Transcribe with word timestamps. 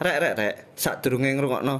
rek 0.00 0.16
rek 0.22 0.34
rek 0.38 0.54
sadurunge 0.74 1.30
ngrungokno 1.34 1.76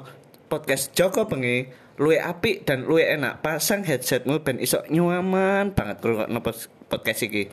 podcast 0.46 0.94
Joko 0.94 1.26
Bengi 1.26 1.66
luwe 1.98 2.18
apik 2.18 2.66
dan 2.66 2.86
luwe 2.86 3.06
enak 3.06 3.42
pasang 3.42 3.86
headsetmu 3.86 4.42
ben 4.42 4.58
iso 4.58 4.82
nyaman 4.90 5.74
banget 5.74 6.02
ngrungokno 6.02 6.38
pos- 6.42 6.70
podcast 6.90 7.26
iki. 7.26 7.46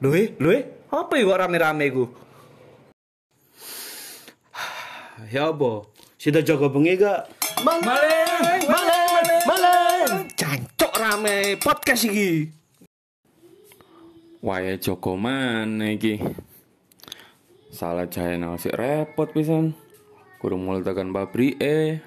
Luwe, 0.00 0.32
luwe, 0.40 0.88
apa 0.88 1.12
iku 1.20 1.36
rame-rame 1.36 1.92
iku? 1.92 2.08
Ya 5.36 5.52
apa? 5.52 5.84
Sida 6.16 6.40
jaga 6.40 6.72
bengi 6.72 6.96
gak? 6.96 7.28
Maleng, 7.60 8.64
maleng, 8.64 9.44
maleng. 9.44 10.12
Cancok 10.32 10.92
rame 10.96 11.60
podcast 11.60 12.08
iki. 12.08 12.48
Wae 14.40 14.80
Joko 14.80 15.20
mana 15.20 15.92
iki? 15.92 16.16
Salah 17.68 18.08
jahe 18.08 18.40
sik 18.56 18.72
repot 18.72 19.28
pisan. 19.36 19.76
Kurang 20.40 20.64
mulai 20.64 20.80
tekan 20.80 21.12
pabrik 21.12 21.60
eh. 21.60 22.00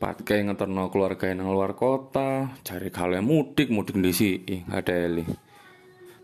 Pat 0.00 0.24
kayak 0.24 0.56
ngeterno 0.56 0.88
keluarga 0.88 1.28
nang 1.36 1.52
luar 1.52 1.76
kota, 1.76 2.56
cari 2.64 2.88
kalian 2.88 3.28
mudik, 3.28 3.68
mudik 3.68 4.00
di 4.00 4.12
sini, 4.12 4.56
ada 4.72 4.90
eli. 4.90 5.24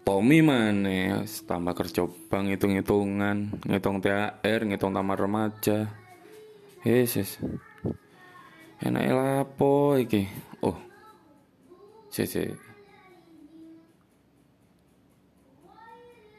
Tommy 0.01 0.41
mana, 0.41 1.23
tambah 1.45 1.77
kerja 1.77 2.09
bang 2.33 2.49
hitung-hitungan, 2.51 3.61
ngitung 3.69 4.01
THR, 4.01 4.61
ngitung 4.67 4.97
taman 4.97 5.17
remaja. 5.21 5.93
Yesus. 6.81 7.37
Enak 8.81 9.05
lapo 9.13 10.01
iki. 10.01 10.25
Oh. 10.65 10.81
Si. 12.09 12.25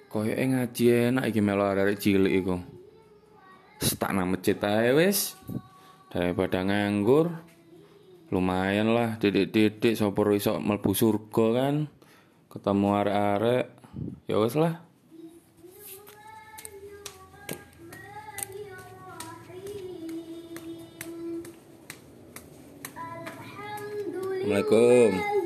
Koyoke 0.10 0.44
ngaji 0.50 1.14
enak 1.14 1.30
iki 1.30 1.40
melu 1.40 1.64
arek 1.64 2.02
cilik 2.02 2.34
iku. 2.42 2.81
Setak 3.82 4.14
nang 4.14 4.30
masjid 4.30 4.54
ae 4.62 4.94
wis. 4.94 5.34
Daripada 6.14 6.62
nganggur. 6.62 7.34
Lumayan 8.30 8.94
lah 8.94 9.18
didik-didik 9.18 9.98
sapa 9.98 10.22
iso 10.38 10.62
mlebu 10.62 10.94
surga 10.94 11.46
kan. 11.58 11.76
Ketemu 12.46 12.88
arek-arek. 13.02 13.66
Ya 14.30 14.38
wis 14.38 14.54
lah. 14.54 14.86
Assalamualaikum. 24.42 25.41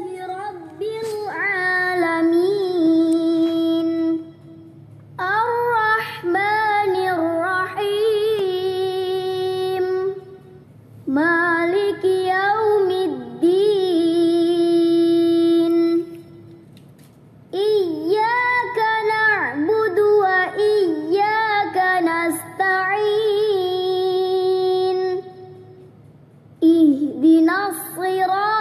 اهدنا 27.46 27.68
الصراط 27.70 28.55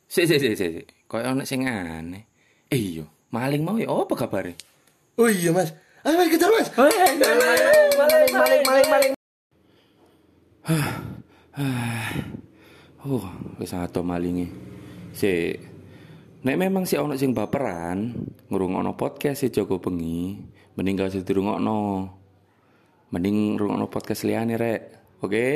Si 0.05 0.27
si 0.29 0.37
si 0.37 0.53
si. 0.53 0.67
si. 0.77 0.81
Kayak 1.09 1.33
ana 1.33 1.43
sing 1.47 1.65
aneh. 1.65 2.29
Eh 2.71 2.79
iya, 2.79 3.05
maling 3.33 3.65
mau 3.65 3.75
ya 3.81 3.89
apa 3.89 4.13
kabare? 4.15 4.53
Oh 5.17 5.27
iya 5.27 5.51
mas. 5.51 5.73
Ayo 6.05 6.15
mas 6.17 6.29
kejar 6.29 6.49
mas. 6.53 6.69
Oh, 13.01 13.25
wis 13.59 13.73
ato 13.73 14.05
malinge. 14.05 14.47
Si 15.11 15.57
Nek 16.41 16.57
memang 16.57 16.89
si 16.89 16.97
ono 16.97 17.13
sing 17.21 17.37
baperan 17.37 18.17
ngrungokno 18.49 18.97
podcast 18.97 19.45
si 19.45 19.53
Joko 19.53 19.77
Bengi, 19.77 20.41
mending 20.73 20.97
gak 20.97 21.13
usah 21.13 21.21
dirungokno. 21.21 21.77
Mending 23.11 23.59
ngrungokno 23.59 23.91
podcast 23.91 24.23
liyane 24.23 24.55
rek. 24.55 24.81
Oke? 25.19 25.47